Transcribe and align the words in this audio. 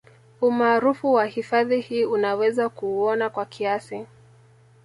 Umaarufu 0.41 1.13
wa 1.13 1.25
hifadhi 1.25 1.81
hii 1.81 2.05
unaweza 2.05 2.69
kuuona 2.69 3.29
kwa 3.29 3.45
kiasi 3.45 4.05